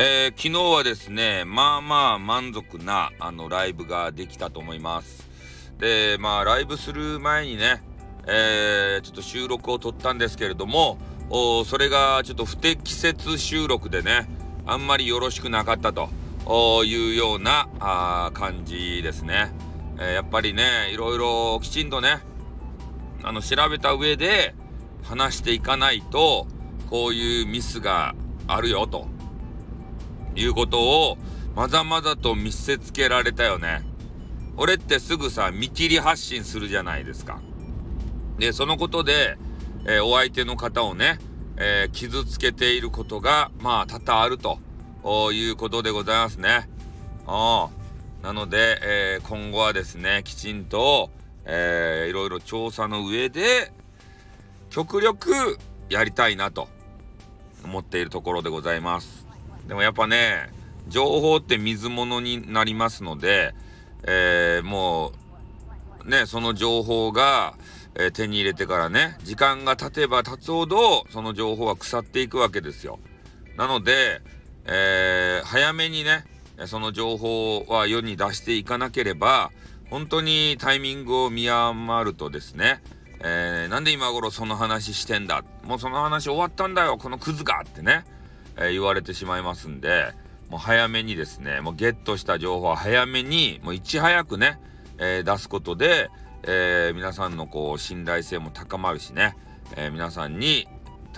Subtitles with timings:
[0.00, 5.28] えー、昨日はですね、まあまあ満足なあのライブができたと思います。
[5.80, 7.82] で、まあライブする前にね、
[8.28, 10.98] えー、ちょっと収録を撮ったんですけれども、
[11.30, 14.28] おそれがちょっと不適切収録でね、
[14.66, 16.10] あんまりよろしくなかったと
[16.84, 19.52] いうようなあ感じですね。
[19.98, 22.20] えー、やっぱりね、いろいろきちんとね、
[23.24, 24.54] あの調べた上で
[25.02, 26.46] 話していかないと、
[26.88, 28.14] こういうミスが
[28.46, 29.17] あるよと。
[30.38, 31.18] いうことを
[31.54, 33.82] まざまざと見せつけられたよね。
[34.56, 37.40] 俺ってすぐさ、見切り発信するじゃないですか。
[38.38, 39.36] で、そのことで、
[39.84, 41.18] えー、お相手の方をね、
[41.56, 44.58] えー、傷つけていることが、まあ、多々あると
[45.32, 46.68] いうことでございますね。
[47.26, 47.68] あ
[48.22, 51.10] なので、えー、今後はですね、きちんと、
[51.44, 53.72] えー、いろいろ調査の上で、
[54.70, 55.58] 極力
[55.88, 56.68] やりたいなと
[57.64, 59.27] 思っているところでございます。
[59.68, 60.50] でもやっぱね、
[60.88, 63.54] 情報って水物になりますので、
[64.04, 65.12] えー、も
[66.04, 67.54] う、ね、その情報が、
[67.94, 72.98] えー、手に入れてからね、時間が経てば経つほど、その情報は腐っていくわけですよ。
[73.56, 74.22] なので、
[74.64, 76.24] えー、早めにね、
[76.66, 79.50] その情報は世に出していかなければ、
[79.90, 82.82] 本当にタイミングを見余るとですね、
[83.20, 88.04] えー、なんで今頃その話してんだもうその話終わったんだよこのクズがってね、
[88.58, 90.12] え、言われてしまいますんで、
[90.50, 94.60] もう早めにですね、もうゲットした情報は早めに、もういち早くね、
[94.98, 96.10] えー、出すことで、
[96.42, 99.36] えー、皆さんのこう信頼性も高まるしね、
[99.76, 100.66] え皆さんに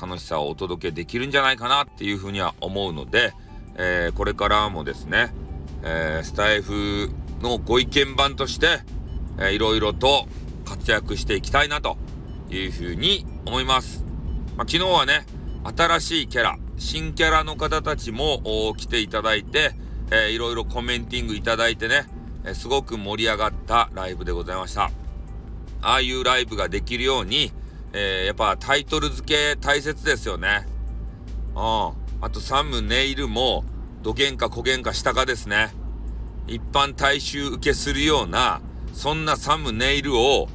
[0.00, 3.32] 楽しさをお届けできるんじゃないかなっていうふうには思うので、
[3.76, 5.32] えこれからもですね、
[5.84, 8.80] えスタイフのご意見番として、
[9.38, 10.26] えー、いろいろと
[10.64, 11.96] 活躍していきたいなと
[12.50, 14.04] いうふうに思います。
[14.56, 15.24] まあ、昨日はね、
[15.76, 19.72] 新しいキャラ、新キャラの方たちも来ていただいて、
[20.10, 22.06] えー、いろいろコメンティングいただいてね、
[22.42, 24.90] えー、すごく盛り上がったライブでございました。
[25.82, 27.52] ああいうライブができるように、
[27.92, 30.66] えー、やっぱタイトル付け大切ですよね。
[31.54, 31.92] うん。
[32.22, 33.64] あとサムネイルも、
[34.02, 35.74] どげんかこげんかしたかですね。
[36.46, 38.62] 一般大衆受けするような、
[38.94, 40.48] そんなサムネイルを、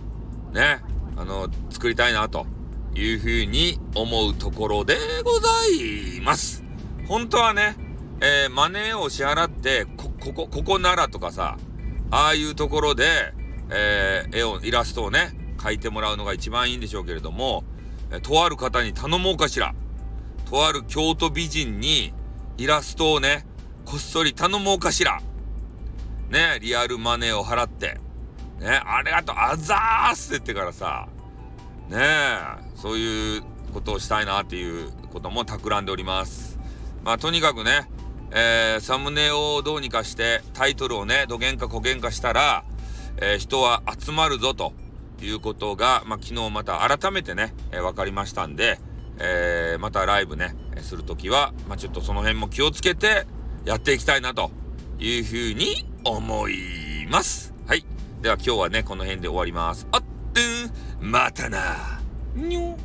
[0.53, 0.81] ね、
[1.15, 2.47] あの、作りたいなと。
[2.95, 6.63] いうふうに思うところでございます。
[7.07, 7.75] 本当はね、
[8.21, 11.57] えー、マネーを支払って、こ、ここ、ここならとかさ、
[12.11, 13.33] ああいうところで、
[13.69, 17.63] えー、絵を、イラストをね、描いてもらうのが一番いいんでしょうけれども、
[18.11, 19.73] えとある方に頼もうかしら。
[20.49, 22.13] とある京都美人に
[22.57, 23.45] イラストをね、
[23.83, 25.21] こっそり頼もうかしら。
[26.29, 27.99] ね、リアルマネーを払って。
[28.59, 31.07] ね、ありがとう、あざーすって言ってからさ、
[31.89, 33.41] ねえ、そういう
[33.73, 36.59] ことをしたいなっていうことも企んでおります。
[37.03, 37.89] まあ、とにかくね、
[38.29, 42.63] えー、サムネをどうにかしてタイトルをね、どげんかこげんかしたら、
[43.17, 44.73] えー、人は集まるぞと
[45.19, 48.79] いうことが、まあ、昨日また改めてね、えー、分かりましたんで、
[49.17, 53.25] えー、またライブね、するときは、まあ、ちょっとその辺も気をつけて
[53.65, 54.51] やっていきたいなと
[54.99, 57.51] いうふうに思います。
[57.65, 57.83] はい。
[58.21, 59.87] では今日はね、この辺で終わります。
[59.91, 60.03] あっ
[60.99, 61.94] またな
[62.35, 62.77] にょ